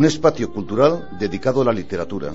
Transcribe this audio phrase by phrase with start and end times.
[0.00, 2.32] Un espacio cultural dedicado a la literatura.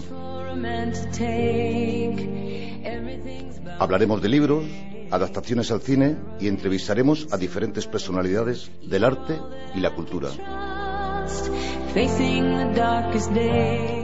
[3.80, 4.66] Hablaremos de libros,
[5.10, 9.40] adaptaciones al cine y entrevistaremos a diferentes personalidades del arte
[9.74, 10.30] y la cultura.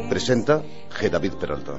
[0.10, 1.10] Presenta G.
[1.12, 1.74] David Peralta.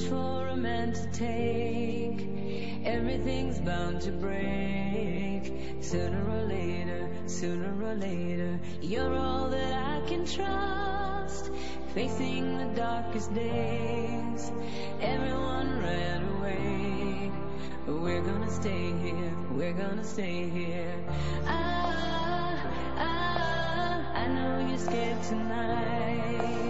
[0.00, 2.26] Much for a man to take.
[2.84, 5.52] Everything's bound to break.
[5.80, 11.50] Sooner or later, sooner or later, you're all that I can trust.
[11.94, 14.52] Facing the darkest days,
[15.00, 17.32] everyone ran away.
[17.86, 21.04] We're gonna stay here, we're gonna stay here.
[21.46, 22.56] I,
[22.96, 26.69] I, I know you're scared tonight.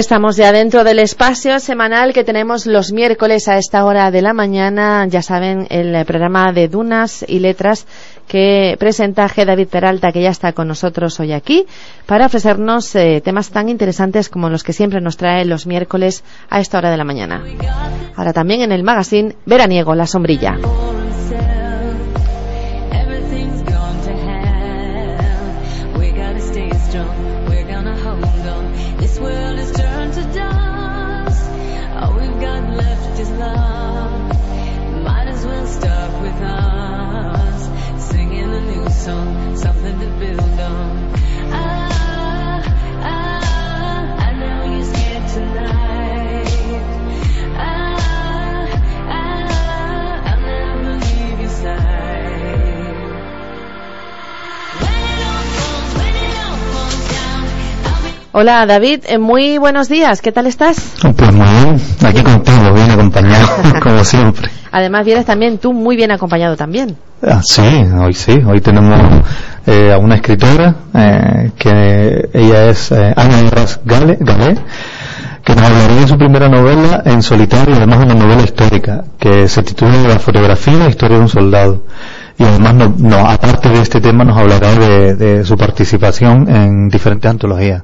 [0.00, 4.32] Estamos ya dentro del espacio semanal que tenemos los miércoles a esta hora de la
[4.32, 5.06] mañana.
[5.06, 7.86] Ya saben, el programa de Dunas y Letras
[8.26, 9.44] que presenta G.
[9.44, 11.66] David Peralta, que ya está con nosotros hoy aquí,
[12.06, 16.60] para ofrecernos eh, temas tan interesantes como los que siempre nos trae los miércoles a
[16.60, 17.44] esta hora de la mañana.
[18.16, 20.56] Ahora también en el magazine Veraniego, La Sombrilla.
[58.32, 60.94] Hola David, eh, muy buenos días, ¿qué tal estás?
[61.02, 63.48] Pues muy bien, aquí contigo, bien acompañado,
[63.82, 64.48] como siempre.
[64.70, 66.96] Además vienes también tú muy bien acompañado también.
[67.26, 69.24] Ah, sí, hoy sí, hoy tenemos
[69.66, 74.54] eh, a una escritora, eh, que ella es eh, Ana Herras Gale, Galé,
[75.44, 79.48] que nos hablaría de su primera novela en solitario y además una novela histórica, que
[79.48, 81.84] se titula La fotografía, historia de un soldado.
[82.38, 86.88] Y además, no, no, aparte de este tema, nos hablará de, de su participación en
[86.88, 87.82] diferentes antologías.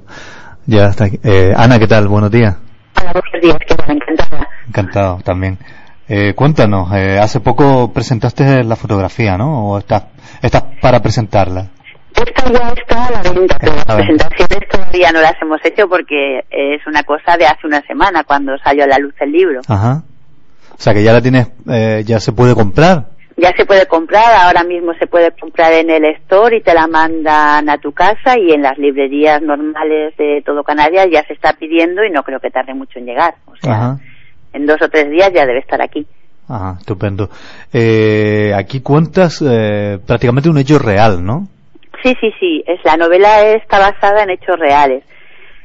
[0.66, 1.21] Ya está aquí.
[1.22, 2.09] Eh, Ana, ¿qué tal?
[2.09, 2.56] Buenos días.
[3.00, 4.49] Hola, buenos días, que tal, encantada.
[4.66, 5.59] Encantado también.
[6.09, 9.71] Eh, cuéntanos, eh, hace poco presentaste la fotografía, ¿no?
[9.71, 10.05] ¿O estás,
[10.43, 11.69] estás para presentarla?
[12.15, 16.41] Esta ya está a la venta, pero las presentaciones todavía no las hemos hecho porque
[16.50, 19.60] es una cosa de hace una semana cuando salió a la luz el libro.
[19.69, 20.03] Ajá.
[20.72, 23.16] O sea que ya la tienes, eh, ya se puede comprar.
[23.38, 26.86] Ya se puede comprar, ahora mismo se puede comprar en el store y te la
[26.86, 31.52] mandan a tu casa y en las librerías normales de todo Canarias ya se está
[31.52, 33.34] pidiendo y no creo que tarde mucho en llegar.
[33.44, 33.98] O sea, Ajá.
[34.54, 36.06] en dos o tres días ya debe estar aquí.
[36.48, 37.28] Ajá, estupendo.
[37.75, 41.46] Eh, aquí cuentas eh, prácticamente un hecho real, ¿no?
[42.02, 42.64] Sí, sí, sí.
[42.66, 45.05] Es la novela está basada en hechos reales.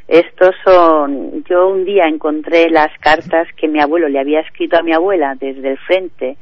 [0.09, 1.45] Estos son.
[1.49, 5.35] Yo un día encontré las cartas que mi abuelo le había escrito a mi abuela
[5.39, 6.35] desde el frente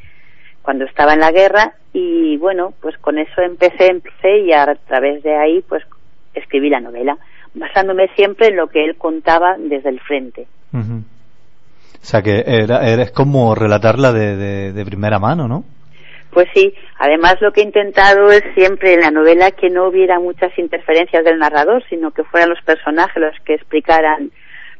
[0.69, 5.23] cuando estaba en la guerra y bueno, pues con eso empecé, empecé y a través
[5.23, 5.81] de ahí pues
[6.35, 7.17] escribí la novela,
[7.55, 10.45] basándome siempre en lo que él contaba desde el frente.
[10.71, 10.97] Ujú.
[11.99, 15.63] O sea que era, eres como relatarla de, de, de primera mano, ¿no?
[16.29, 20.19] Pues sí, además lo que he intentado es siempre en la novela que no hubiera
[20.19, 24.29] muchas interferencias del narrador, sino que fueran los personajes los que explicaran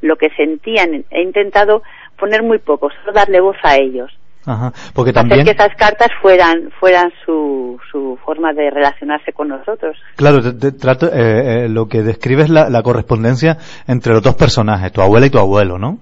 [0.01, 1.03] lo que sentían.
[1.09, 1.81] He intentado
[2.19, 4.18] poner muy poco, solo darle voz a ellos.
[4.45, 4.71] Ajá.
[4.93, 9.97] Porque Hacer también, que esas cartas fueran, fueran su, su forma de relacionarse con nosotros.
[10.15, 13.57] claro, te- te trato- eh, eh, lo que describe es la, la correspondencia
[13.87, 15.99] entre los dos personajes, tu abuela y tu abuelo, ¿no?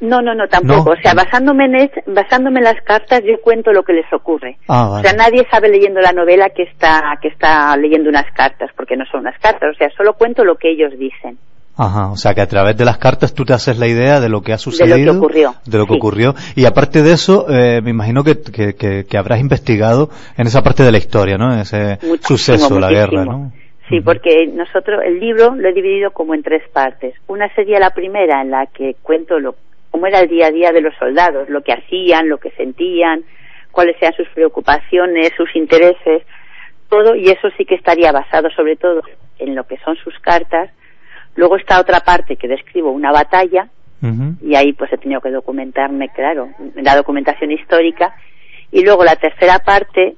[0.00, 0.90] No, no, no, tampoco.
[0.90, 0.92] No.
[0.92, 4.56] O sea, basándome en, basándome en las cartas, yo cuento lo que les ocurre.
[4.68, 8.70] Ah, O sea, nadie sabe leyendo la novela que está, que está leyendo unas cartas,
[8.76, 9.70] porque no son unas cartas.
[9.74, 11.36] O sea, solo cuento lo que ellos dicen.
[11.78, 14.28] Ajá, o sea que a través de las cartas tú te haces la idea de
[14.28, 15.16] lo que ha sucedido.
[15.16, 15.98] ocurrió, De lo que sí.
[15.98, 16.34] ocurrió.
[16.56, 20.62] Y aparte de eso, eh, me imagino que, que, que- que habrás investigado en esa
[20.62, 21.52] parte de la historia, ¿no?
[21.52, 23.10] En ese Muchísimo, suceso, la muchísimo.
[23.12, 23.52] guerra, ¿no?
[23.88, 27.14] Sí, porque nosotros el libro lo he dividido como en tres partes.
[27.28, 29.54] Una sería la primera en la que cuento lo
[29.90, 33.22] cómo era el día a día de los soldados, lo que hacían, lo que sentían,
[33.70, 36.22] cuáles eran sus preocupaciones, sus intereses,
[36.90, 39.00] todo y eso sí que estaría basado sobre todo
[39.38, 40.70] en lo que son sus cartas.
[41.36, 43.68] Luego está otra parte que describo una batalla
[44.40, 48.14] y ahí pues he tenido que documentarme, claro, la documentación histórica.
[48.70, 50.14] Y luego la tercera parte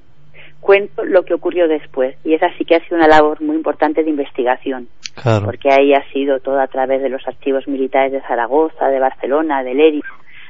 [0.61, 4.03] cuento lo que ocurrió después y esa sí que ha sido una labor muy importante
[4.05, 5.47] de investigación, Claro.
[5.47, 9.63] porque ahí ha sido todo a través de los archivos militares de Zaragoza, de Barcelona,
[9.63, 10.05] de Leris.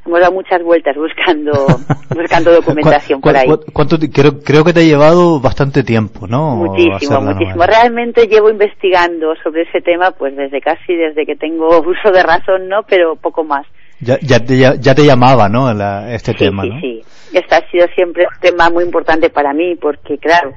[0.06, 1.52] Hemos dado muchas vueltas buscando
[2.14, 3.46] buscando documentación ¿Cu- por ahí.
[3.48, 6.56] cu- cuánto te- creo, creo que te ha llevado bastante tiempo, ¿no?
[6.56, 7.64] Muchísimo, muchísimo.
[7.66, 12.68] Realmente llevo investigando sobre ese tema pues desde casi desde que tengo uso de razón,
[12.68, 12.82] ¿no?
[12.84, 13.66] Pero poco más.
[14.00, 15.74] Ya, ya, te, ya, ya te llamaba, ¿no?
[15.74, 16.80] La- este sí, tema, sí, ¿no?
[16.80, 17.02] sí.
[17.34, 20.54] Este ha sido siempre un tema muy importante para mí porque, claro,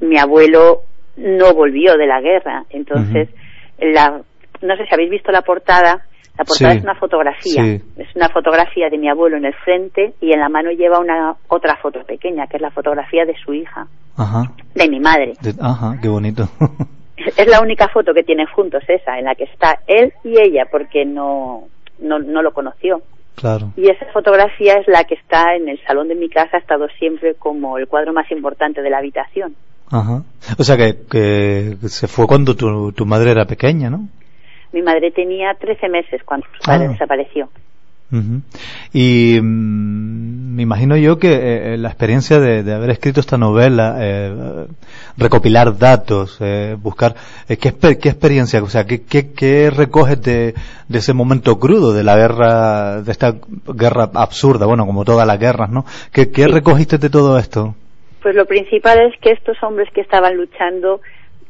[0.00, 0.80] mi abuelo
[1.16, 2.64] no volvió de la guerra.
[2.70, 3.28] Entonces,
[3.78, 4.20] la,
[4.60, 6.04] no sé si habéis visto la portada.
[6.36, 7.62] La portada Sí, es una fotografía.
[7.64, 7.82] sí.
[7.96, 11.36] Es una fotografía de mi abuelo en el frente y en la mano lleva una
[11.48, 13.86] otra foto pequeña, que es la fotografía de su hija,
[14.16, 14.42] Ajá.
[14.74, 15.34] de mi madre.
[15.40, 16.48] De- ajá, qué bonito.
[17.16, 20.64] Es la única foto que tienen juntos esa, en la que está él y ella,
[20.70, 21.62] porque no,
[22.00, 23.02] no, no lo conoció.
[23.36, 23.70] claro.
[23.76, 26.88] Y esa fotografía es la que está en el salón de mi casa, ha estado
[26.98, 29.54] siempre como el cuadro más importante de la habitación.
[29.92, 30.22] Ajá.
[30.58, 34.08] O sea que, que se fue cuando tu, tu madre era pequeña, ¿no?
[34.74, 36.88] Mi madre tenía 13 meses cuando su padre Ah.
[36.90, 37.48] desapareció.
[38.12, 38.42] Ujú.
[38.92, 43.96] Y mm, me imagino yo que eh, la experiencia de, de haber escrito esta novela,
[44.00, 44.66] eh,
[45.16, 47.14] recopilar datos, eh, buscar,
[47.48, 50.54] eh, ¿qué, exper- qué experiencia, o sea, qué, qué, qué recoges de,
[50.88, 53.34] de ese momento crudo, de la guerra, de esta
[53.68, 55.84] guerra absurda, bueno, como todas las guerras, ¿no?
[56.12, 56.50] ¿Qué, qué Sí.
[56.50, 57.74] recogiste de todo esto?
[58.22, 61.00] Pues lo principal es que estos hombres que estaban luchando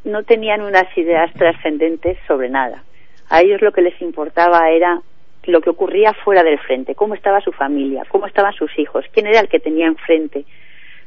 [0.05, 2.82] no tenían unas ideas trascendentes sobre nada.
[3.34, 5.00] A ellos lo que les importaba era
[5.46, 9.26] lo que ocurría fuera del frente, cómo estaba su familia, cómo estaban sus hijos, quién
[9.26, 10.44] era el que tenía enfrente.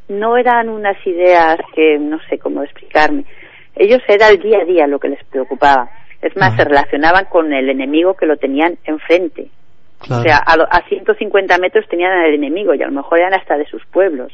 [0.09, 3.24] No eran unas ideas que no sé cómo explicarme.
[3.77, 5.89] Ellos era el día a día lo que les preocupaba.
[6.21, 6.57] Es más, Ajá.
[6.57, 9.47] se relacionaban con el enemigo que lo tenían enfrente.
[10.00, 10.21] Claro.
[10.21, 13.56] O sea, a, a 150 metros tenían al enemigo y a lo mejor eran hasta
[13.56, 14.33] de sus pueblos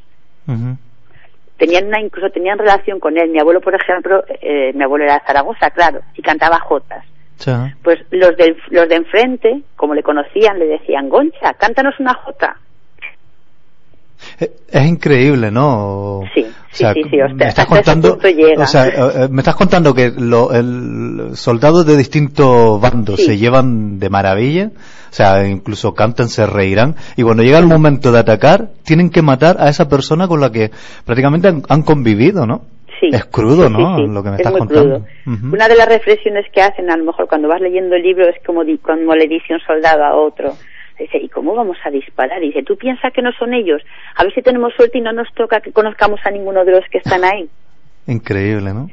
[1.58, 5.14] tenían una incluso tenían relación con él mi abuelo por ejemplo eh, mi abuelo era
[5.14, 7.06] de Zaragoza claro y cantaba jotas
[7.84, 12.58] Pues los del los de enfrente como le conocían le decían Goncha cántanos una jota
[14.40, 16.22] Eh, Es increíble, ¿no?
[16.34, 18.18] Sí, sí, sí, sí, o sea, me estás contando,
[18.58, 23.26] o sea, eh, eh, me estás contando que lo- el soldados de distintos bandos Sí.
[23.26, 24.72] se llevan de maravilla,
[25.12, 29.22] o sea, incluso cantan, se reirán, y cuando llega el momento de atacar, tienen que
[29.22, 30.72] matar a esa persona con la que
[31.06, 32.62] prácticamente han, han convivido, ¿no?
[33.10, 33.98] Sí Es crudo, ¿no?
[33.98, 35.06] sí, sí, Lo que me es estás muy contando.
[35.26, 35.54] crudo.
[35.54, 38.36] Una de las reflexiones que hacen a lo mejor cuando vas leyendo el libro es
[38.44, 40.54] como le dice un soldado a otro
[41.00, 42.40] Dice, ¿y cómo vamos a disparar?
[42.40, 43.82] Dice, ¿tú piensas que no son ellos?
[44.16, 46.86] A ver si tenemos suerte y no nos toca que conozcamos a ninguno de los
[46.90, 47.50] que están ahí.
[48.08, 48.90] Increíble, ¿no?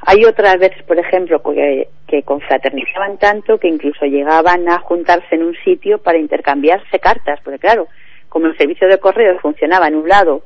[0.00, 5.44] Hay otras veces, por ejemplo, que, que confraternizaban tanto que incluso llegaban a juntarse en
[5.44, 7.86] un sitio para intercambiarse cartas, porque claro,
[8.28, 10.42] como el servicio de correos funcionaba en un lado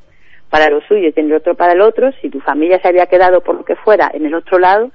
[0.50, 3.06] para lo suyo y en el otro para el otro, si tu familia se había
[3.06, 4.90] quedado por lo que fuera en el otro lado,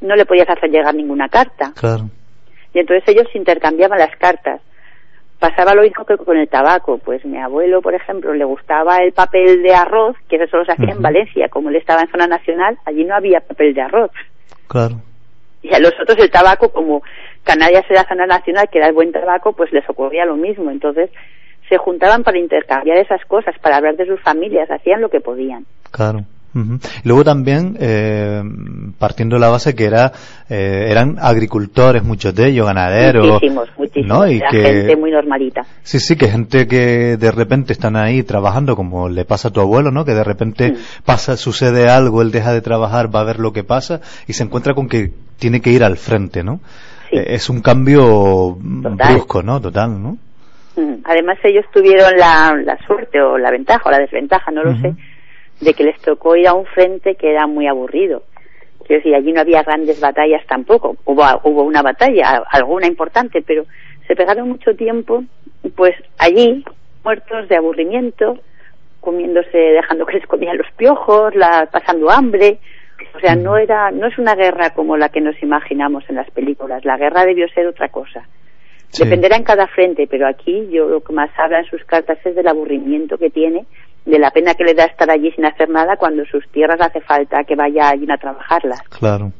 [0.00, 1.72] no le podías hacer llegar ninguna carta.
[1.78, 2.08] Claro.
[2.74, 4.60] Y entonces ellos intercambiaban las cartas.
[5.38, 6.98] Pasaba lo mismo que con el tabaco.
[6.98, 10.72] Pues mi abuelo, por ejemplo, le gustaba el papel de arroz, que eso solo se
[10.72, 11.02] hacía en.
[11.02, 11.48] Valencia.
[11.48, 14.10] Como él estaba en zona nacional, allí no había papel de arroz.
[14.68, 15.00] Claro.
[15.62, 17.02] Y a los otros el tabaco, como
[17.42, 20.70] Canarias era zona nacional, que era el buen tabaco, pues les ocurría lo mismo.
[20.70, 21.10] Entonces
[21.68, 25.64] se juntaban para intercambiar esas cosas, para hablar de sus familias, hacían lo que podían.
[25.90, 26.24] Claro.
[26.54, 28.42] Y luego también, eh,
[28.98, 30.12] partiendo de la base que era,
[30.50, 33.26] eh, eran agricultores, muchos de ellos, ganaderos.
[33.26, 34.06] muchísimos, muchísimos.
[34.18, 34.28] ¿no?
[34.30, 35.62] Y Era que, gente muy normalita.
[35.82, 39.60] Sí, sí, que gente que de repente están ahí trabajando, como le pasa a tu
[39.62, 40.04] abuelo, ¿no?
[40.04, 40.76] Que de repente Mm.
[41.06, 44.42] pasa, sucede algo, él deja de trabajar, va a ver lo que pasa y se
[44.44, 46.60] encuentra con que tiene que ir al frente, ¿no?
[47.08, 47.16] Sí.
[47.16, 49.14] Eh, es un cambio Total.
[49.14, 49.58] brusco, ¿no?
[49.58, 50.18] Total, ¿no?
[51.04, 54.94] Además ellos tuvieron la, la suerte o la ventaja o la desventaja, no lo sé,
[55.60, 58.22] de que les tocó ir a un frente que era muy aburrido.
[58.86, 60.96] Quiero decir, allí no había grandes batallas tampoco.
[61.04, 63.64] Hubo, hubo una batalla, alguna importante, pero
[64.06, 65.24] se pegaron mucho tiempo,
[65.76, 66.64] pues allí,
[67.04, 68.38] muertos de aburrimiento,
[69.00, 72.58] comiéndose, dejando que les comían los piojos, la, pasando hambre.
[73.14, 76.30] O sea, no era, no es una guerra como la que nos imaginamos en las
[76.30, 76.84] películas.
[76.84, 78.26] La guerra debió ser otra cosa.
[78.92, 79.04] Sí.
[79.04, 82.36] Dependerá en cada frente, pero aquí yo lo que más habla en sus cartas es
[82.36, 83.64] del aburrimiento que tiene,
[84.04, 87.00] de la pena que le da estar allí sin hacer nada cuando sus tierras hace
[87.00, 88.82] falta que vaya alguien a trabajarlas.
[88.90, 89.32] Claro.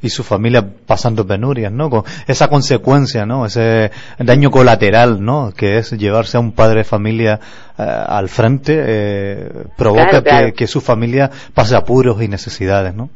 [0.00, 1.90] Y su familia pasando penurias, ¿no?
[1.90, 3.44] Con esa consecuencia, ¿no?
[3.44, 5.52] Ese daño colateral, ¿no?
[5.54, 7.38] Que es llevarse a un padre de familia
[7.78, 10.46] eh, al frente, eh, provoca Claro, claro.
[10.46, 13.10] Que, que su familia pase apuros y necesidades, ¿no?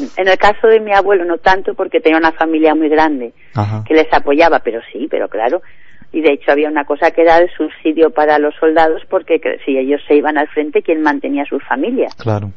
[0.16, 3.84] En el caso de mi abuelo no tanto porque tenía una familia muy grande Ajá.
[3.86, 5.62] que les apoyaba, pero sí, pero claro.
[6.12, 9.58] Y de hecho había una cosa que era el subsidio para los soldados porque que
[9.64, 12.14] si ellos se iban al frente, ¿quién mantenía a sus familias?
[12.16, 12.50] Claro.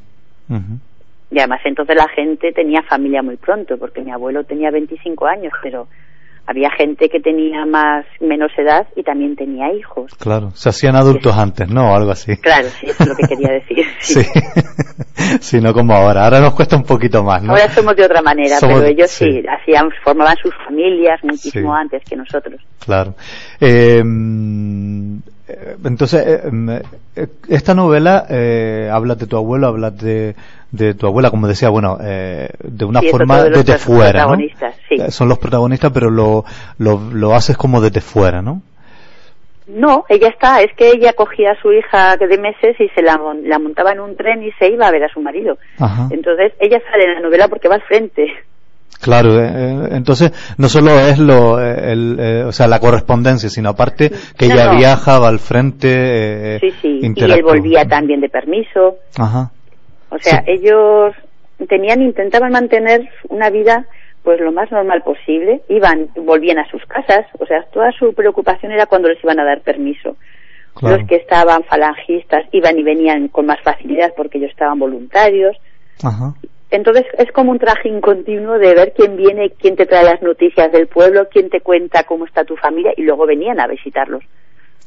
[1.32, 5.54] Y además entonces la gente tenía familia muy pronto, porque mi abuelo tenía 25 años,
[5.63, 5.88] pero
[6.47, 10.13] había gente que tenía más menos edad y también tenía hijos.
[10.19, 10.51] Claro.
[10.51, 11.91] Se hacían adultos antes, ¿no?
[11.91, 12.37] O algo así.
[12.37, 13.85] Claro, sí, eso es lo que quería decir.
[13.99, 14.21] Sí.
[15.41, 16.25] sí, no como ahora.
[16.25, 17.51] Ahora nos cuesta un poquito más, ¿no?
[17.51, 22.03] Ahora somos de otra manera, Somos- pero ellos sí, hacían, formaban sus familias muchísimo antes
[22.07, 22.61] que nosotros.
[22.83, 23.15] Claro.
[23.59, 25.35] Eh, mm, eh,
[25.83, 26.69] entonces, eh, mm,
[27.15, 30.35] eh, esta novela eh, habla de tu abuelo, habla de,
[30.71, 34.29] de tu abuela, como decía, bueno, eh, de una Sí, forma de desde fuera, ¿no?
[34.29, 34.95] protagonistas, sí.
[34.95, 36.45] Eh, Son los protagonistas, pero lo,
[36.79, 38.61] lo, lo haces como desde fuera, ¿no?
[39.67, 43.17] No, ella está, es que ella cogía a su hija de meses y se la,
[43.17, 45.57] mon- la montaba en un tren y se iba a ver a su marido.
[45.79, 46.07] Ajá.
[46.11, 48.27] Entonces ella sale en la novela porque va al frente.
[49.01, 53.49] Claro, eh, eh, entonces no solo es lo, eh, el, eh, o sea, la correspondencia,
[53.49, 54.77] sino aparte que No, ella no.
[54.77, 56.99] viaja, va al frente, eh, Sí, sí.
[57.15, 58.95] Y él volvía también de permiso.
[59.17, 59.51] Ajá.
[60.09, 60.51] O sea, Sí.
[60.51, 61.13] ellos
[61.67, 63.85] tenían, intentaban mantener una vida
[64.23, 65.61] pues lo más normal posible.
[65.69, 67.27] Iban, volvían a sus casas.
[67.39, 70.15] O sea, toda su preocupación era cuando les iban a dar permiso.
[70.73, 70.97] Claro.
[70.97, 75.55] Los que estaban falangistas iban y venían con más facilidad porque ellos estaban voluntarios.
[76.03, 76.33] Ajá.
[76.75, 80.72] Entonces es como un trajín continuo de ver quién viene, quién te trae las noticias
[80.72, 84.24] del pueblo, quién te cuenta cómo está tu familia y luego venían a visitarlos.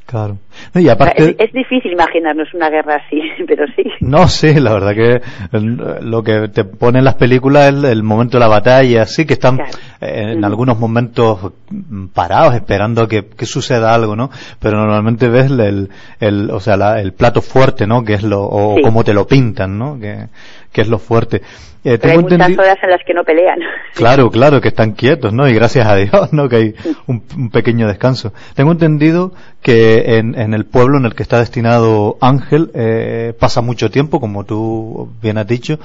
[0.06, 0.38] Claro.
[0.74, 3.82] Y aparte, es, es difícil imaginarnos una guerra así, pero sí.
[4.00, 7.84] No, sí, la verdad que eh, lo que te pone en las películas es el,
[7.84, 9.70] el momento de la batalla, sí, que están Claro.
[10.00, 10.46] eh, en Ujú.
[10.46, 14.30] algunos momentos mm, parados esperando que, que suceda algo, ¿no?
[14.58, 15.90] Pero normalmente ves el,
[16.20, 18.02] el o sea, la- el plato fuerte, ¿no?
[18.02, 18.82] Que es lo, o Sí.
[18.82, 20.00] cómo te lo pintan, ¿no?
[20.00, 20.24] Que,
[20.72, 21.42] que es lo fuerte.
[21.84, 23.58] Eh, Pero hay tengo muchas horas en las que no pelean.
[23.94, 25.48] Claro, claro, que están quietos, ¿no?
[25.48, 26.48] Y gracias a Dios, ¿no?
[26.48, 26.74] Que hay
[27.06, 28.32] un, un pequeño descanso.
[28.54, 29.32] Tengo entendido
[29.62, 34.20] que en, en el pueblo en el que está destinado Ángel eh, pasa mucho tiempo,
[34.20, 35.78] como tú bien has dicho,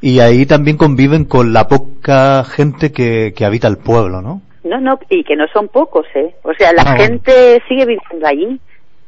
[0.00, 4.42] y ahí también conviven con la poca gente que, que habita el pueblo, ¿no?
[4.64, 6.34] No, no, y que no son pocos, ¿eh?
[6.42, 7.04] O sea, la Ah, bueno.
[7.04, 8.60] gente sigue viviendo allí.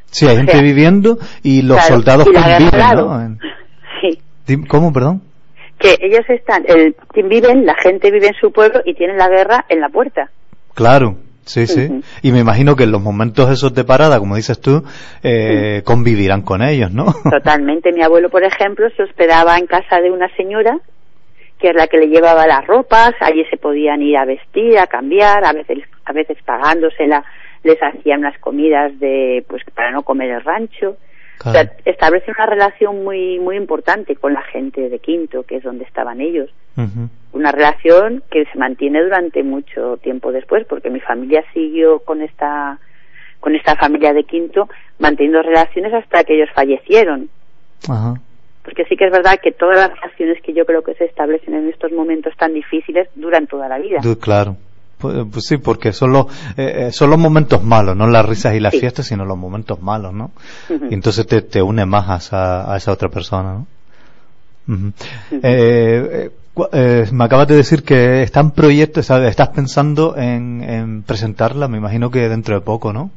[0.06, 2.78] Sí, hay O gente sea, viviendo y los Claro, soldados y conviven, ¿no?
[2.78, 3.20] lado.
[3.20, 3.38] En-
[4.00, 4.20] Sí, Dim-
[4.68, 5.22] ¿Cómo, perdón?
[5.80, 9.64] que ellos están, el, viven, la gente vive en su pueblo y tienen la guerra
[9.68, 10.30] en la puerta.
[10.74, 11.88] Claro, sí, sí.
[12.22, 14.82] Y me imagino que en los momentos esos de parada, como dices tú,
[15.22, 17.06] eh, convivirán con ellos, ¿no?
[17.30, 17.92] Totalmente.
[17.92, 20.78] Mi abuelo, por ejemplo, se hospedaba en casa de una señora
[21.58, 24.86] que es la que le llevaba las ropas, allí se podían ir a vestir, a
[24.86, 27.22] cambiar, a veces, a veces pagándosela
[27.62, 30.96] les hacían unas comidas de, pues, para no comer el rancho.
[31.44, 35.62] O sea, establece una relación muy, muy importante con la gente de Quinto, que es
[35.62, 36.50] donde estaban ellos.
[37.32, 42.78] Una relación que se mantiene durante mucho tiempo después, porque mi familia siguió con esta,
[43.38, 44.68] con esta familia de Quinto,
[44.98, 47.28] manteniendo relaciones hasta que ellos fallecieron.
[47.88, 48.14] Ajá.
[48.62, 51.54] Porque sí que es verdad que todas las relaciones que yo creo que se establecen
[51.54, 54.00] en estos momentos tan difíciles duran toda la vida.
[54.20, 54.56] Claro.
[55.00, 56.26] Pues, pues sí, porque son los,
[56.56, 58.80] eh, eh, son los momentos malos, no las risas y las Sí.
[58.80, 60.30] fiestas, sino los momentos malos, ¿no?
[60.90, 63.66] Y entonces te, te une más a esa, a esa otra persona, ¿no?
[65.32, 66.30] Eh, eh,
[66.72, 69.30] eh, me acabas de decir que están proyectos, ¿sabes?
[69.30, 73.10] estás pensando en, en presentarla, me imagino que dentro de poco, ¿no?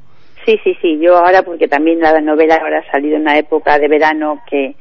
[0.46, 1.00] Sí, sí, sí.
[1.00, 4.76] Yo ahora, porque también la novela ahora ha salido en una época de verano que,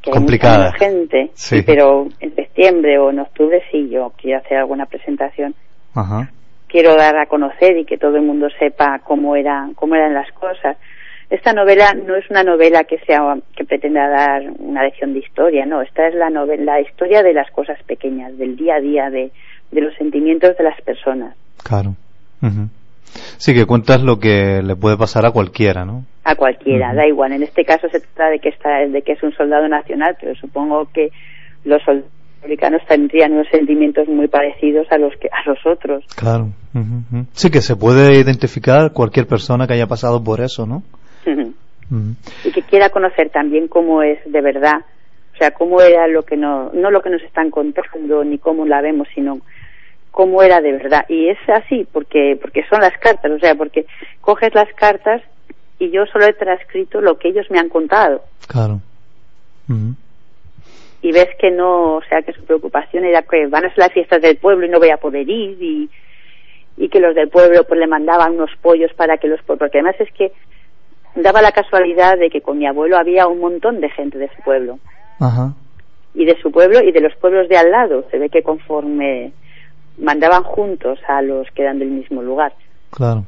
[0.00, 0.72] que hay Complicada.
[0.72, 1.30] mucha menos gente.
[1.34, 1.62] Sí.
[1.62, 5.54] pero en septiembre o en octubre sí, yo quiero hacer alguna presentación.
[5.94, 6.30] Ajá.
[6.72, 10.32] Quiero dar a conocer y que todo el mundo sepa cómo eran, cómo eran las
[10.32, 10.78] cosas.
[11.28, 15.66] Esta novela no es una novela que sea que pretenda dar una lección de historia,
[15.66, 15.82] no.
[15.82, 19.32] Esta es la novela, la historia de las cosas pequeñas, del día a día, de,
[19.70, 21.36] de los sentimientos de las personas.
[21.62, 21.90] Claro.
[22.40, 22.70] Ujú.
[23.36, 26.06] Sí, que cuentas lo que le puede pasar a cualquiera, ¿no?
[26.24, 27.32] A cualquiera, da igual.
[27.32, 30.34] En este caso se trata de que, está, de que es un soldado nacional, pero
[30.36, 31.10] supongo que
[31.64, 36.04] los soldados americanos tendrían unos sentimientos muy parecidos a los que a los otros.
[36.16, 36.48] Claro.
[37.32, 40.82] Sí, que se puede identificar cualquier persona que haya pasado por eso, ¿no?
[42.44, 44.78] Y que quiera conocer también cómo es de verdad,
[45.34, 48.64] o sea, cómo era lo que no, no lo que nos están contando ni cómo
[48.64, 49.40] la vemos, sino
[50.10, 51.04] cómo era de verdad.
[51.08, 53.86] Y es así, porque, porque son las cartas, o sea, porque
[54.20, 55.22] coges las cartas
[55.78, 58.22] y yo solo he transcrito lo que ellos me han contado.
[58.46, 58.80] Claro.
[61.02, 63.92] Y ves que no, o sea, que su preocupación era que van a ser las
[63.92, 65.90] fiestas del pueblo y no voy a poder ir y,
[66.76, 69.96] y que los del pueblo pues le mandaban unos pollos para que los porque además
[69.98, 70.32] es que
[71.16, 74.42] daba la casualidad de que con mi abuelo había un montón de gente de su
[74.42, 74.78] pueblo
[75.20, 75.52] Ajá.
[76.14, 78.04] y de su pueblo y de los pueblos de al lado.
[78.10, 79.32] Se ve que conforme
[79.98, 82.52] mandaban juntos a los que eran del mismo lugar.
[82.90, 83.24] Claro.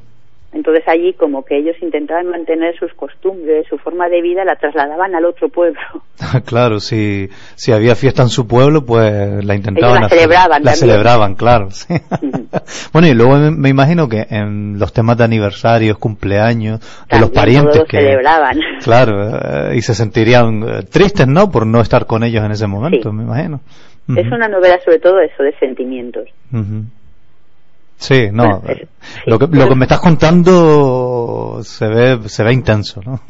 [0.55, 5.13] Entonces allí como que ellos intentaban mantener sus costumbres, su forma de vida, la trasladaban
[5.13, 5.79] al otro pueblo.
[6.45, 10.19] claro, si, si había fiesta en su pueblo, pues la intentaban Ellos la hacer.
[10.19, 10.75] celebraban La también.
[10.75, 11.71] celebraban, claro.
[11.71, 11.93] sí.
[12.93, 16.79] bueno, y luego me, me imagino que en los temas de aniversarios, cumpleaños,
[17.11, 17.97] de los parientes todos que...
[17.97, 18.57] celebraban.
[18.83, 19.27] Claro,
[19.71, 21.51] eh, y se sentirían eh, tristes, ¿no?
[21.51, 23.59] Por no estar con ellos en ese momento, me imagino.
[24.07, 26.29] Es una novela sobre todo eso, de sentimientos.
[27.97, 28.59] Sí, no.
[28.59, 28.87] Bueno, eh,
[29.25, 33.21] lo, que, lo que me estás contando se ve, se ve intenso, ¿no?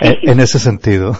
[0.00, 1.16] Eh, en ese sentido.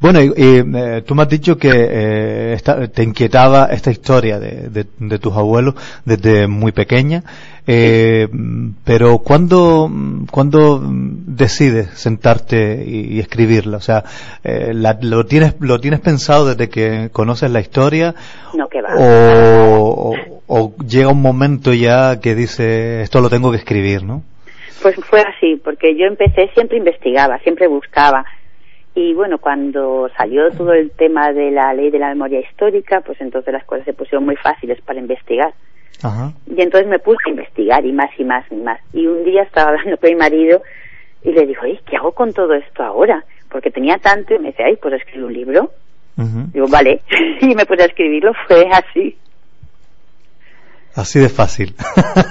[0.00, 4.38] Bueno, y, y, eh, tú me has dicho que eh, esta- te inquietaba esta historia
[4.38, 7.22] de, de- de tus abuelos desde muy pequeña,
[7.66, 8.28] eh,
[8.84, 9.90] pero ¿cuándo,
[10.30, 13.76] cuándo decides sentarte y, y escribirla?
[13.76, 14.04] O sea,
[14.44, 18.14] eh, la- ¿lo, tienes, ¿lo tienes pensado desde que conoces la historia?
[18.54, 18.90] No, que va.
[18.96, 24.22] o, o- o llega un momento ya que dice esto lo tengo que escribir, ¿no?
[24.82, 28.24] Pues fue así, porque yo empecé, siempre investigaba, siempre buscaba.
[28.94, 33.20] Y bueno, cuando salió todo el tema de la ley de la memoria histórica, pues
[33.20, 35.54] entonces las cosas se pusieron muy fáciles para investigar.
[36.02, 36.32] Ajá.
[36.46, 38.80] Y entonces me puse a investigar y más y más y más.
[38.92, 40.62] Y un día estaba hablando con mi marido
[41.22, 43.24] y le digo, "Ey, ¿qué hago con todo esto ahora?
[43.50, 45.70] Porque tenía tanto y me dice, ay, pues escribir un libro.
[46.16, 47.00] Digo, vale.
[47.40, 49.16] y me puse a escribirlo, fue así.
[50.94, 51.74] Así de fácil.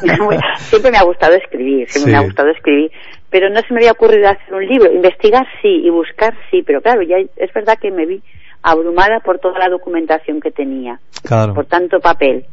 [0.58, 2.15] siempre me ha gustado escribir, siempre Sí.
[2.15, 2.91] me ha gustado escribir,
[3.32, 4.91] pero no se me había ocurrido hacer un libro.
[4.94, 8.22] Investigar sí y buscar sí, pero claro, ya es verdad que me vi
[8.62, 11.54] abrumada por toda la documentación que tenía, claro.
[11.56, 12.46] por tanto papel.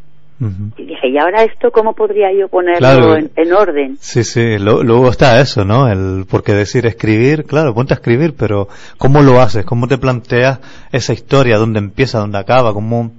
[0.76, 3.16] Y dije, ¿y ahora esto cómo podría yo ponerlo Claro.
[3.16, 3.96] en, en orden?
[3.98, 5.88] Sí, sí, lo- luego está eso, ¿no?
[5.88, 9.64] El, porque decir escribir, claro, ponte a escribir, pero ¿cómo lo haces?
[9.64, 10.60] ¿Cómo te planteas
[10.92, 11.56] esa historia?
[11.58, 12.20] ¿Dónde empieza?
[12.20, 12.72] ¿Dónde acaba?
[12.72, 13.10] ¿Cómo,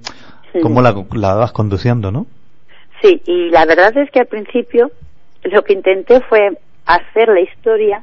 [0.54, 0.60] Sí.
[0.62, 2.26] cómo la, la vas conduciendo, no?
[3.02, 4.90] Sí, y la verdad es que al principio
[5.44, 6.56] lo que intenté fue
[6.94, 8.02] hacer la historia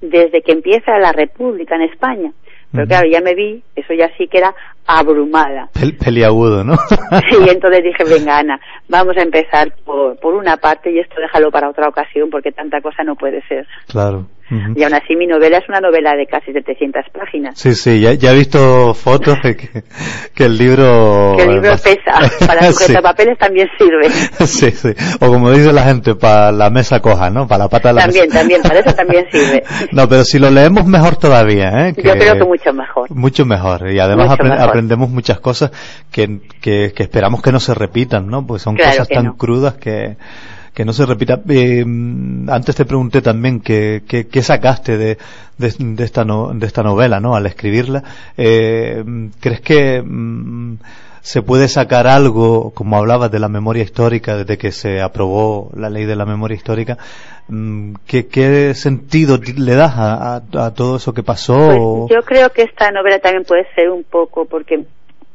[0.00, 2.32] desde que empieza la República en España.
[2.70, 4.54] Pero claro, ya me vi, eso ya sí que era
[4.86, 5.70] abrumada.
[5.74, 6.74] Pel- peliagudo, ¿no?
[7.46, 11.50] Y entonces dije, venga Ana, vamos a empezar por, por una parte y esto déjalo
[11.50, 13.66] para otra ocasión porque tanta cosa no puede ser.
[13.86, 14.26] claro.
[14.50, 14.72] Ujú.
[14.76, 17.58] Y aún así mi novela es una novela de casi 700 páginas.
[17.58, 19.82] Sí, sí, ya, ya he visto fotos de que,
[20.34, 21.34] que el libro...
[21.36, 22.72] Que el libro es pesa, para Sí.
[22.84, 24.08] sujetapapeles también sirve.
[24.46, 24.88] Sí, sí.
[25.20, 27.46] O como dice la gente, para la mesa coja, ¿no?
[27.46, 28.38] Para la pata de la También, mesa.
[28.38, 29.62] también, para eso también sirve.
[29.92, 31.94] No, pero si lo leemos mejor todavía, ¿eh?
[31.96, 33.10] Yo creo que mucho mejor.
[33.10, 33.90] Mucho mejor.
[33.90, 34.68] Y además apre- mejor.
[34.68, 35.70] aprendemos muchas cosas
[36.10, 38.46] que, que, que esperamos que no se repitan, ¿no?
[38.46, 39.36] Pues son Claro cosas que tan no.
[39.36, 40.16] crudas que,
[40.78, 41.42] que no se repitan.
[41.48, 41.84] Eh,
[42.52, 45.18] antes te pregunté también qué qué sacaste de,
[45.58, 47.34] de, esta no- de esta novela, ¿no?
[47.34, 48.04] Al escribirla.
[48.36, 49.02] Eh,
[49.40, 50.76] ¿Crees que mm,
[51.20, 55.90] se puede sacar algo, como hablabas de la memoria histórica, desde que se aprobó la
[55.90, 56.96] ley de la memoria histórica?
[57.48, 60.42] mm, ¿Qué, qué sentido ti- le das a
[60.76, 61.56] todo eso que pasó?
[62.06, 64.86] Pues yo creo que esta novela también puede ser un poco porque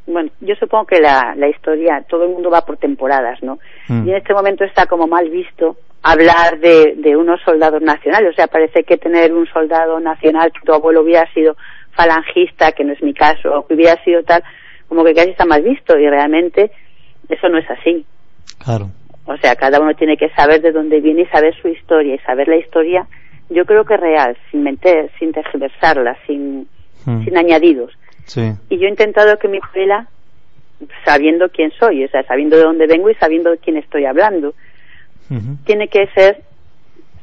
[0.05, 3.59] bueno, yo supongo que la, la historia, todo el mundo va por temporadas, ¿no?
[3.87, 4.07] Mm.
[4.07, 8.31] Y en este momento está como mal visto hablar de, de unos soldados nacionales.
[8.31, 11.55] O sea, parece que tener un soldado nacional, que tu abuelo hubiera sido
[11.91, 14.43] falangista, que no es mi caso, o que hubiera sido tal,
[14.89, 15.97] como que casi está mal visto.
[15.97, 16.71] Y realmente
[17.29, 18.05] eso no es así.
[18.63, 18.89] Claro.
[19.25, 22.15] O sea, cada uno tiene que saber de dónde viene y saber su historia.
[22.15, 23.07] Y saber la historia,
[23.49, 26.67] yo creo que real, sin mentir, sin tergiversarla, sin,
[27.05, 27.23] Mm.
[27.23, 27.91] sin añadidos.
[28.25, 28.51] Sí.
[28.69, 30.07] Y yo he intentado que mi novela,
[31.05, 34.53] sabiendo quién soy, o sea, sabiendo de dónde vengo y sabiendo de quién estoy hablando,
[35.65, 36.41] tiene que ser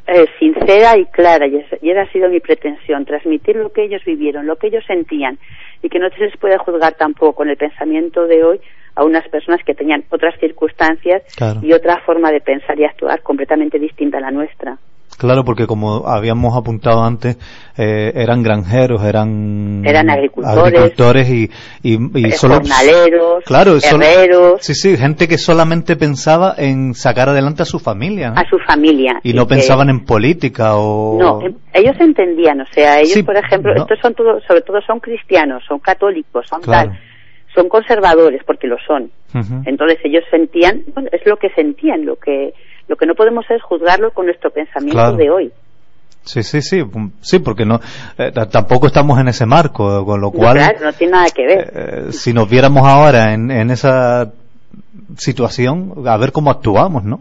[0.07, 3.85] eh, sincera y clara, y, es- y esa ha sido mi pretensión, transmitir lo que
[3.85, 5.39] ellos vivieron, lo que ellos sentían,
[5.83, 8.61] y que no se les puede juzgar tampoco con el pensamiento de hoy
[8.97, 11.61] a unas personas que tenían otras circunstancias Claro.
[11.63, 14.79] y otra forma de pensar y actuar completamente distinta a la nuestra.
[15.21, 17.37] Claro, porque como habíamos apuntado antes,
[17.77, 20.65] eh, eran granjeros, eran, Eran agricultores.
[20.65, 21.51] agricultores y,
[21.83, 27.29] y, y Eh, solo, jornaleros, claro, solo- sí, sí, gente que solamente pensaba en sacar
[27.29, 28.41] adelante a su familia ¿no?
[28.41, 29.21] a su familia.
[29.23, 33.23] y no que- pensaban en política o No, em- ellos entendían, o sea, ellos, Sí,
[33.23, 33.83] por ejemplo, no.
[33.83, 36.91] estos son todos, sobre todo son cristianos, son católicos, son Claro.
[36.93, 36.99] tal,
[37.55, 39.11] son conservadores porque lo son.
[39.67, 42.55] Entonces ellos sentían, bueno, es lo que sentían, lo que
[42.91, 45.17] lo que no podemos es juzgarlo con nuestro pensamiento Claro.
[45.17, 45.53] de hoy.
[46.25, 47.81] Sí, sí, sí, pum, sí, porque no,
[48.19, 51.47] eh, tampoco estamos en ese marco, con lo No, cual, claro, no tiene nada que
[51.47, 51.73] ver.
[51.75, 54.31] eh, si nos viéramos ahora en, en esa
[55.17, 57.21] situación, a ver cómo actuamos, ¿no?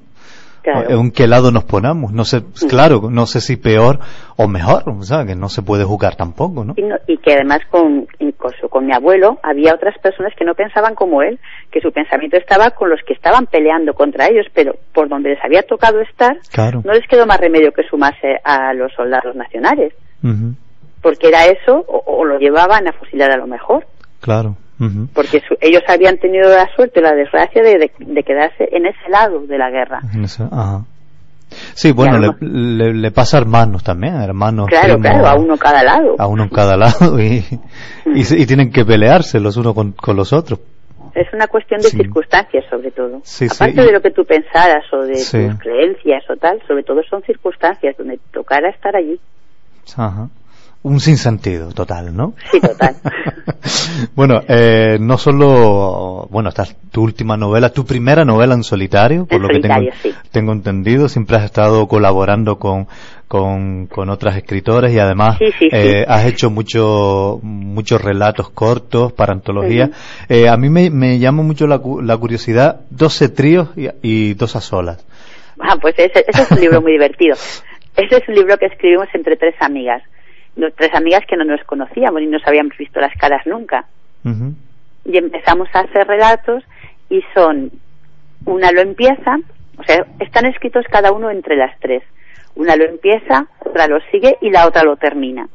[0.63, 0.89] Claro.
[0.89, 2.11] ¿En qué lado nos ponemos?
[2.11, 3.99] No sé, claro, no sé si peor
[4.37, 6.73] o mejor, o sea, que no se puede jugar tampoco, ¿no?
[6.77, 10.53] Y, no- y que además con, incluso con mi abuelo había otras personas que no
[10.55, 11.39] pensaban como él,
[11.71, 15.43] que su pensamiento estaba con los que estaban peleando contra ellos, pero por donde les
[15.43, 16.81] había tocado estar, Claro.
[16.85, 19.93] no les quedó más remedio que sumarse a los soldados nacionales,
[21.01, 23.85] porque era eso o, o lo llevaban a fusilar a lo mejor,
[24.21, 24.55] Claro.
[25.13, 29.09] Porque su- ellos habían tenido la suerte, la desgracia de, de- de quedarse en ese
[29.09, 29.99] lado de la guerra.
[30.23, 30.85] Ese- ajá.
[31.73, 34.67] Sí, bueno, Y le, le- le pasa a hermanos también, hermanos.
[34.67, 36.15] Claro, primos, claro, a uno cada lado.
[36.19, 37.43] a uno en cada lado y,
[38.13, 40.59] y, se- y tienen que pelearse los unos con, con los otros.
[41.15, 41.97] Es una cuestión de Sí.
[41.97, 43.19] circunstancias, sobre todo.
[43.23, 45.47] Sí, sí, Aparte y- de lo que tú pensaras o de Sí.
[45.49, 49.19] tus creencias o tal, sobre todo son circunstancias donde te tocara estar allí.
[49.97, 50.29] Ajá.
[50.81, 52.35] Un sinsentido total, ¿no?
[52.51, 52.95] Sí, total.
[54.15, 59.25] bueno, eh, no solo, bueno, esta es tu última novela, tu primera novela en solitario,
[59.25, 60.13] por En lo que tengo, solitario, sí.
[60.31, 62.87] tengo entendido, siempre has estado colaborando con,
[63.27, 65.69] con, con otras escritoras y además Sí, sí, sí.
[65.71, 69.87] eh, has hecho mucho, muchos relatos cortos para antología.
[69.87, 69.93] Ujú.
[70.33, 74.55] Eh, a mí me, me llama mucho la, la curiosidad, 12 tríos y, y dos
[74.55, 75.05] a solas.
[75.59, 77.35] Ah, pues ese, ese es un libro muy divertido.
[77.97, 80.01] Ese es un libro que escribimos entre tres amigas.
[80.55, 83.85] Tres amigas que no nos conocíamos y no nos habíamos visto las caras nunca.
[85.05, 86.63] Y empezamos a hacer relatos
[87.09, 87.71] y son,
[88.45, 89.39] una lo empieza,
[89.77, 92.03] o sea, están escritos cada uno entre las tres.
[92.55, 95.47] Una lo empieza, otra lo sigue y la otra lo termina.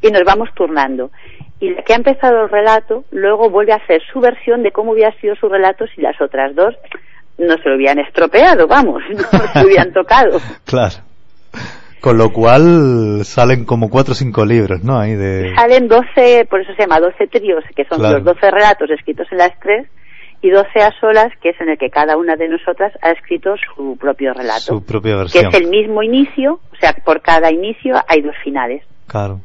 [0.00, 1.10] Y nos vamos turnando.
[1.60, 4.92] Y la que ha empezado el relato luego vuelve a hacer su versión de cómo
[4.92, 6.74] hubiera sido su relato si las otras dos
[7.38, 10.40] no se lo hubieran estropeado, vamos, no se hubieran tocado.
[10.64, 10.96] Claro.
[12.02, 14.98] Con lo cual salen como cuatro o cinco libros, ¿no?
[14.98, 15.54] Ahí de...
[15.54, 18.16] Salen 12, por eso se llama 12 tríos, que son Claro.
[18.18, 19.86] los 12 relatos escritos en las tres,
[20.42, 23.54] y 12 a solas, que es en el que cada una de nosotras ha escrito
[23.56, 24.60] su propio relato.
[24.74, 25.46] Su propia que versión.
[25.46, 28.82] es el mismo inicio, o sea, por cada inicio hay dos finales.
[29.06, 29.38] Claro.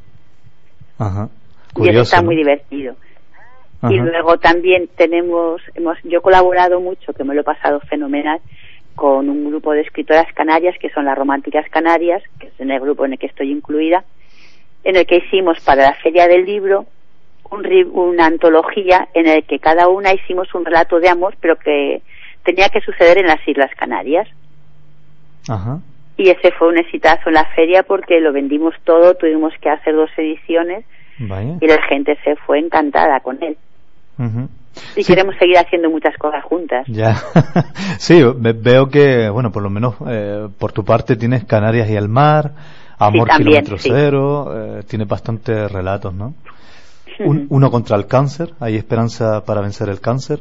[0.97, 1.29] Ajá.
[1.29, 2.01] y eso Curioso.
[2.01, 2.25] está ¿no?
[2.25, 2.95] muy divertido.
[3.83, 3.93] Ajá.
[3.93, 8.39] Y luego también tenemos, hemos, yo he colaborado mucho, que me lo he pasado fenomenal,
[8.97, 12.79] con un grupo de escritoras canarias, que son las Románticas Canarias, que es en el
[12.79, 14.03] grupo en el que estoy incluida,
[14.83, 16.87] en el que hicimos para la Feria del Libro
[17.51, 22.01] un una antología en el que cada una hicimos un relato de amor, pero que
[22.43, 24.27] tenía que suceder en las Islas Canarias.
[25.47, 25.79] Ajá.
[26.17, 29.95] Y ese fue un exitazo en la feria porque lo vendimos todo, tuvimos que hacer
[29.95, 30.85] dos ediciones
[31.19, 31.53] Vaya.
[31.61, 33.55] y la gente se fue encantada con él.
[34.17, 34.49] Ujú.
[34.95, 35.13] Y Sí.
[35.13, 36.85] queremos seguir haciendo muchas cosas juntas.
[36.87, 37.15] Ya.
[37.99, 41.95] sí, ve- veo que, bueno, por lo menos eh, por tu parte tienes Canarias y
[41.95, 42.51] el mar,
[42.99, 43.89] Amor también, Kilómetro sí.
[43.91, 46.33] Cero, eh, tiene bastantes relatos, ¿no?
[47.19, 50.39] Un- uno contra el cáncer, hay esperanza para vencer el cáncer.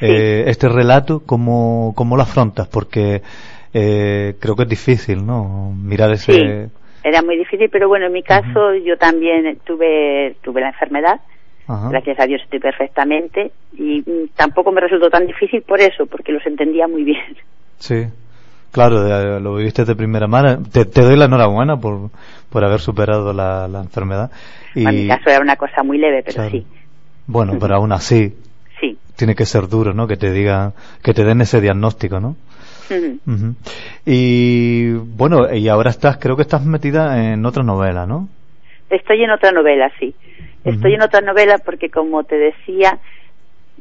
[0.00, 2.68] Eh, este relato, ¿cómo, ¿cómo lo afrontas?
[2.68, 3.22] Porque
[3.72, 5.72] eh, creo que es difícil, ¿no?
[5.74, 6.32] Mirar ese...
[6.32, 6.72] Sí,
[7.02, 11.20] era muy difícil, pero bueno, en mi caso yo también tuve, tuve la enfermedad.
[11.68, 11.90] Ajá.
[11.90, 16.32] Gracias a Dios estoy perfectamente y mm, tampoco me resultó tan difícil por eso, porque
[16.32, 17.36] los entendía muy bien.
[17.78, 18.06] Sí,
[18.72, 20.62] claro, de- lo viviste de primera mano.
[20.72, 22.10] Te, te doy la enhorabuena por,
[22.50, 24.30] por haber superado la, la enfermedad.
[24.74, 26.50] Y, En mi caso era una cosa muy leve, pero claro.
[26.50, 26.66] sí,
[27.26, 28.34] Bueno, pero aún así
[28.80, 28.98] sí.
[29.16, 30.06] tiene que ser duro, ¿no?
[30.08, 32.34] Que te digan, que te den ese diagnóstico, ¿no?
[34.06, 38.28] Y bueno, y ahora estás, creo que estás metida en otra novela, ¿no?
[38.88, 40.14] Estoy en otra novela, sí.
[40.70, 42.98] Estoy en otra novela porque, como te decía,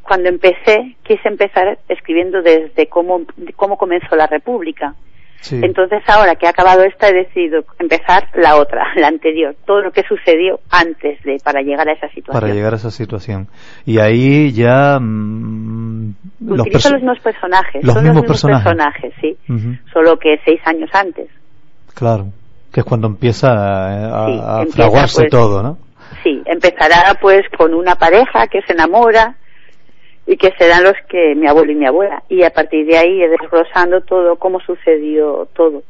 [0.03, 3.21] cuando empecé, quise empezar escribiendo desde cómo,
[3.55, 4.95] cómo comenzó la República.
[5.39, 5.59] Sí.
[5.61, 9.91] Entonces, ahora que ha acabado esta, he decidido empezar la otra, la anterior, todo lo
[9.91, 12.41] que sucedió antes de para llegar a esa situación.
[12.41, 13.47] para llegar a esa situación.
[13.85, 19.13] Y ahí ya mm, los, Utilizo los mismos personajes, los son mismos los mismos personajes,
[19.21, 19.37] sí,
[19.93, 21.29] solo que seis años antes.
[21.93, 22.27] Claro,
[22.73, 25.77] que es cuando empieza a, a- Sí, a empieza, fraguarse pues, todo, ¿no?
[26.27, 29.37] Sí, empezará pues con una pareja que se enamora
[30.25, 32.21] y que serán los que mi abuelo y mi abuela.
[32.27, 35.83] Y a partir de ahí desglosando todo, cómo sucedió todo.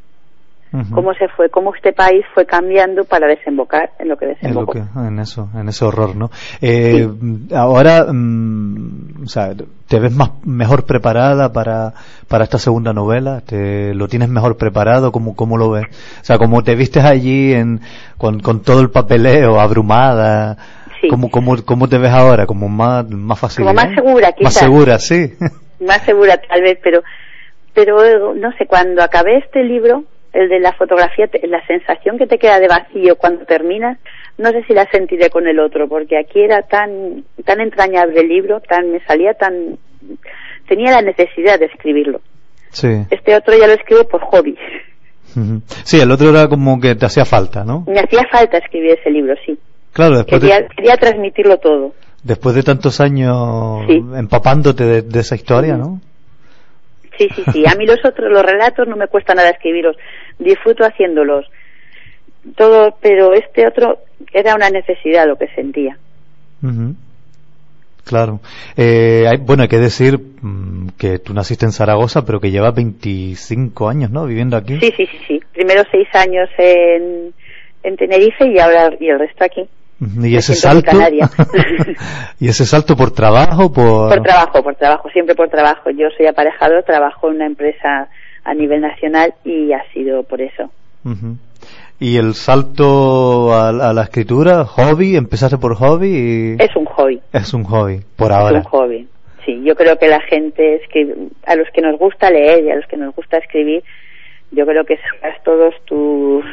[0.94, 4.36] Cómo se fue, cómo este país fue cambiando para desembocar en lo que En, lo
[4.36, 4.72] desembocó.
[4.74, 6.30] que, en eso, en ese horror, ¿no?
[6.62, 7.08] Eh,
[7.56, 9.54] Ahora, mm, o sea,
[9.88, 11.94] ¿te ves más, mejor preparada para,
[12.28, 13.42] para esta segunda novela?
[13.42, 15.12] ¿Te, ¿Lo tienes mejor preparado?
[15.14, 15.86] ¿Cómo, cómo lo ves?
[16.22, 17.80] O sea, como te vistes allí en,
[18.18, 20.58] con, con todo el papeleo, abrumada,
[21.00, 21.10] Sí.
[21.10, 22.48] ¿cómo, cómo, cómo te ves ahora?
[22.48, 23.64] ¿Como más, más fácil?
[23.64, 24.54] Como más segura, Más quizás.
[24.56, 25.32] segura, sí.
[25.80, 27.04] más segura tal vez, pero
[27.76, 30.06] pero no sé, cuando acabé este libro,
[30.38, 33.98] el de la fotografía, la sensación que te queda de vacío cuando terminas,
[34.38, 38.28] no sé si la sentiré con el otro, porque aquí era tan tan entrañable el
[38.28, 39.78] libro, tan me salía tan
[40.68, 42.22] tenía la necesidad de escribirlo.
[42.72, 42.88] sí.
[43.10, 44.56] Este otro ya lo escribo por hobby.
[45.84, 47.84] Sí, el otro era como que te hacía falta, ¿no?
[47.88, 49.58] Me hacía falta escribir ese libro, sí.
[49.94, 51.94] Claro, después de, Quería, quería transmitirlo todo.
[52.24, 53.36] después de tantos años
[53.88, 54.02] Sí.
[54.16, 56.00] empapándote de, de esa historia, ¿no?
[57.18, 57.64] Sí, sí, sí.
[57.68, 59.98] A mí los otros, los relatos no me cuesta nada escribirlos.
[60.40, 61.46] Disfruto haciéndolos.
[62.56, 64.00] Todo, pero este otro
[64.32, 65.98] era una necesidad lo que sentía.
[68.06, 68.40] Claro.
[68.78, 72.74] Eh, hay- bueno, hay que decir mm, que tú naciste en Zaragoza, pero que llevas
[72.74, 74.26] 25 años, ¿no?
[74.26, 74.80] Viviendo aquí.
[74.80, 75.42] Sí, sí, sí, sí.
[75.54, 77.34] Primero seis años en,
[77.84, 79.68] en Tenerife y ahora y el resto aquí.
[80.00, 80.92] Y ese salto.
[82.40, 84.10] y ese salto por trabajo, por.
[84.10, 85.90] Por trabajo, por trabajo, siempre por trabajo.
[85.90, 88.08] Yo soy aparejado, trabajo en una empresa
[88.44, 90.70] a nivel nacional y ha sido por eso.
[92.00, 97.20] Y el salto a, a la escritura, hobby, empezaste por hobby y Es un hobby.
[97.34, 98.58] es un hobby, por Es ahora.
[98.60, 99.08] un hobby.
[99.46, 100.82] Sí, yo creo que la gente es
[101.46, 103.82] a los que nos gusta leer y a los que nos gusta escribir,
[104.52, 106.44] yo creo que sacas todos tus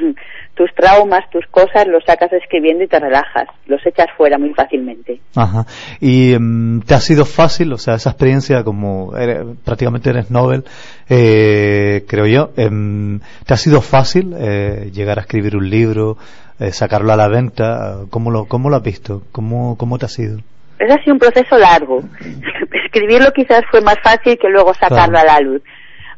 [0.54, 5.20] tus traumas, tus cosas, los sacas escribiendo y te relajas, los echas fuera muy fácilmente.
[5.34, 5.66] Ajá.
[6.00, 10.64] ¿Y mm, te ha sido fácil, o sea, esa experiencia como eres- prácticamente eres Nobel,
[11.08, 16.16] eh, creo yo, em, ¿te ha sido fácil eh, llegar a escribir un libro,
[16.60, 17.98] eh, sacarlo a la venta?
[18.10, 19.22] ¿Cómo lo, cómo lo has visto?
[19.32, 20.38] ¿Cómo, cómo te ha sido?
[20.78, 22.02] Ese ha sido un proceso largo.
[22.84, 25.18] Escribirlo quizás fue más fácil que luego sacarlo Claro.
[25.18, 25.62] a la luz.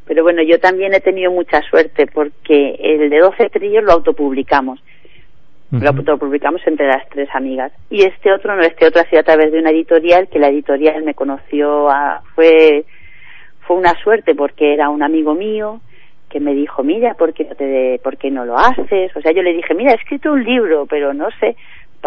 [0.06, 4.80] Pero bueno, yo también he tenido mucha suerte porque el de 12 trillos lo autopublicamos.
[5.72, 7.72] Lo autopublicamos entre las tres amigas.
[7.90, 10.48] Y este otro no, este otro ha sido a través de una editorial que la
[10.48, 12.84] editorial me conoció, a, fue,
[13.62, 15.80] fue una suerte porque era un amigo mío
[16.30, 19.14] que me dijo, mira, ¿por qué no, te, ¿por qué no lo haces?
[19.16, 21.56] O sea, yo le dije, mira, he escrito un libro, pero no sé.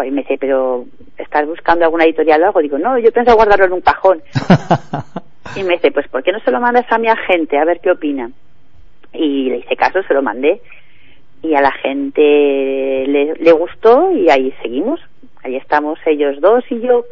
[0.02, 0.86] Y me dice, pero
[1.18, 2.60] ¿estás buscando alguna editorial o algo?
[2.60, 4.22] Digo, no, yo pienso guardarlo en un cajón.
[5.56, 7.80] Y me dice, pues ¿por qué no se lo mandas a mi agente a ver
[7.80, 8.30] qué opina?
[9.12, 10.60] Y le hice caso, se lo mandé.
[11.42, 15.00] Y a la gente le, le gustó y ahí seguimos.
[15.42, 17.04] Ahí estamos ellos dos y yo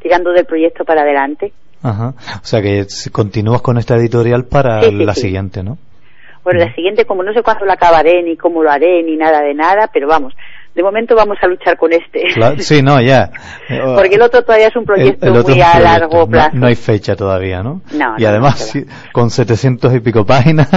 [0.00, 1.52] tirando del proyecto para adelante.
[1.82, 2.14] Ajá.
[2.42, 5.20] O sea que continúas con esta editorial para Sí, sí, la sí.
[5.22, 5.78] siguiente, ¿no?
[6.42, 9.42] Bueno, la siguiente, como no sé cuándo la acabaré, ni cómo lo haré, ni nada
[9.42, 10.32] de nada, pero vamos,
[10.76, 12.22] de momento vamos a luchar con este.
[12.34, 13.30] Claro, sí, no, ya.
[13.96, 16.18] Porque el otro todavía es un El- proyecto el otro muy un a proyecto, largo
[16.18, 16.50] no- plazo.
[16.56, 17.80] No, hay fecha todavía, ¿no?
[17.92, 20.68] No, y no, además, no, con 700 y pico páginas,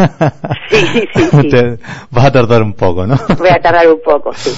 [0.70, 1.78] Sí, sí, te-
[2.10, 3.16] vas a tardar un poco, ¿no?
[3.38, 4.52] Voy a tardar un poco, sí.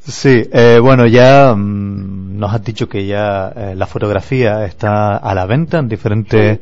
[0.00, 5.34] Sí, eh, bueno, ya mm, nos has dicho que ya eh, la fotografía está a
[5.34, 6.58] la venta en diferentes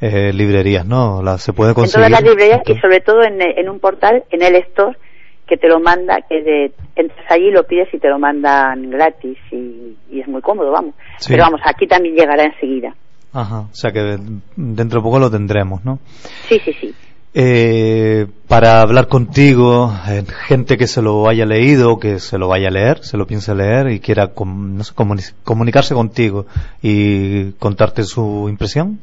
[0.00, 1.22] eh, librerías, ¿no?
[1.22, 2.06] La, se puede En conseguir.
[2.08, 4.96] todas las librerías y sobre todo en, en un portal, en el store,
[5.46, 9.36] que te lo manda, que de, entras allí, lo pides y te lo mandan gratis
[9.50, 10.94] y, y es muy cómodo, vamos.
[11.18, 11.28] Sí.
[11.30, 12.94] Pero vamos, aquí también llegará enseguida.
[13.34, 14.18] Ajá, o sea que
[14.56, 15.98] dentro de poco lo tendremos, ¿no?
[16.48, 16.94] Sí, sí, sí.
[17.34, 22.68] Eh, para hablar contigo, eh, gente que se lo haya leído, que se lo vaya
[22.68, 26.44] a leer, se lo piense leer y quiera com- no sé, comuni- comunicarse contigo
[26.82, 29.00] y contarte su impresión.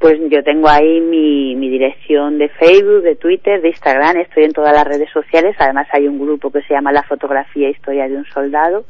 [0.00, 4.52] Pues yo tengo ahí mi, mi dirección de Facebook, de Twitter, de Instagram, estoy en
[4.52, 8.08] todas las redes sociales, además hay un grupo que se llama La Fotografía e Historia
[8.08, 8.86] de un Soldado,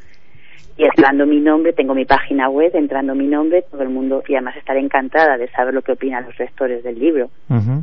[0.76, 4.34] y entrando mi nombre, tengo mi página web, entrando mi nombre, todo el mundo, y
[4.34, 7.28] además estaré encantada de saber lo que opinan los lectores del libro.
[7.48, 7.82] Ujú,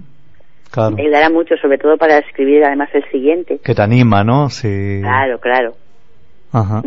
[0.71, 0.95] Claro.
[0.95, 3.59] Me ayudará mucho, sobre todo para escribir además el siguiente.
[3.61, 4.49] Que te anima, ¿no?
[4.49, 4.99] Sí.
[5.01, 5.73] Claro, claro.
[6.53, 6.81] Ajá.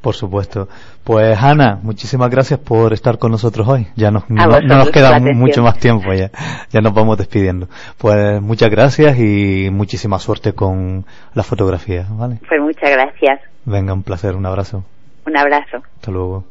[0.00, 0.68] Por supuesto.
[1.04, 3.86] Pues Ana, muchísimas gracias por estar con nosotros hoy.
[3.96, 6.30] Ya nos, no, nos queda mucho más tiempo ya.
[6.70, 7.68] Ya nos vamos despidiendo.
[7.98, 12.38] Pues muchas gracias y muchísima suerte con la fotografía, ¿vale?
[12.48, 13.40] Pues muchas gracias.
[13.66, 14.84] Venga, un placer, un abrazo.
[15.26, 15.82] Un abrazo.
[15.96, 16.44] Hasta luego.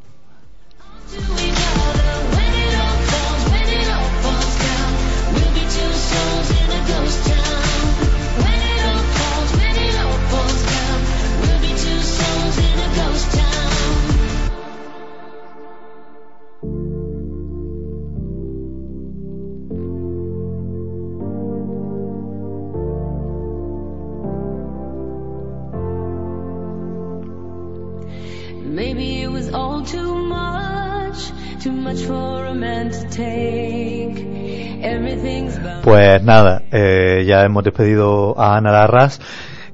[28.79, 34.29] Maybe it was all too much, too much for a man to take.
[35.83, 39.19] Pues nada, eh, ya hemos despedido a Ana Larras.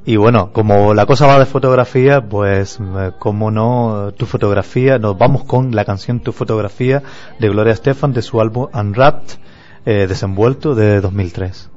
[0.05, 5.15] Y bueno, como la cosa va de fotografía, pues eh, como no, tu fotografía, nos
[5.15, 7.03] vamos con la canción Tu fotografía
[7.37, 9.37] de Gloria Estefan de su álbum Unwrapped,
[9.85, 11.69] eh, desenvuelto de 2003.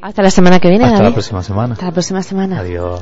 [0.00, 0.86] Hasta la semana que viene.
[0.86, 1.08] Hasta David.
[1.10, 1.74] la próxima semana.
[1.74, 2.58] Hasta la próxima semana.
[2.58, 3.00] Adiós.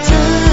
[0.00, 0.47] 自